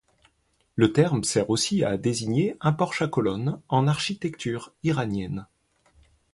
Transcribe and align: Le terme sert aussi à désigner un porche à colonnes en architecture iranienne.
Le 0.73 0.93
terme 0.93 1.23
sert 1.23 1.51
aussi 1.51 1.83
à 1.83 1.95
désigner 1.95 2.55
un 2.59 2.73
porche 2.73 3.03
à 3.03 3.07
colonnes 3.07 3.61
en 3.69 3.85
architecture 3.85 4.73
iranienne. 4.81 5.45